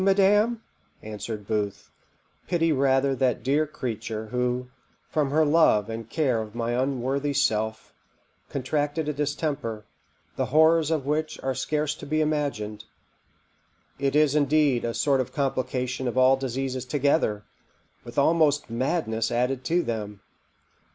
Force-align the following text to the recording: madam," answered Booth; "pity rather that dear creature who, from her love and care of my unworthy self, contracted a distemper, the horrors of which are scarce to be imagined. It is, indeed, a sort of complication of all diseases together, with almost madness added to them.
madam," 0.03 0.63
answered 1.03 1.45
Booth; 1.45 1.91
"pity 2.47 2.71
rather 2.71 3.13
that 3.13 3.43
dear 3.43 3.67
creature 3.67 4.25
who, 4.29 4.67
from 5.11 5.29
her 5.29 5.45
love 5.45 5.91
and 5.91 6.09
care 6.09 6.41
of 6.41 6.55
my 6.55 6.71
unworthy 6.71 7.33
self, 7.33 7.93
contracted 8.49 9.07
a 9.07 9.13
distemper, 9.13 9.85
the 10.37 10.47
horrors 10.47 10.89
of 10.89 11.05
which 11.05 11.39
are 11.43 11.53
scarce 11.53 11.93
to 11.93 12.07
be 12.07 12.19
imagined. 12.19 12.83
It 13.99 14.15
is, 14.15 14.33
indeed, 14.33 14.85
a 14.85 14.95
sort 14.95 15.21
of 15.21 15.33
complication 15.35 16.07
of 16.07 16.17
all 16.17 16.35
diseases 16.35 16.85
together, 16.85 17.43
with 18.03 18.17
almost 18.17 18.71
madness 18.71 19.29
added 19.31 19.63
to 19.65 19.83
them. 19.83 20.21